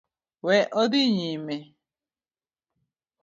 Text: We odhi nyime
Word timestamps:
We 0.45 0.57
odhi 0.81 1.03
nyime 1.17 1.57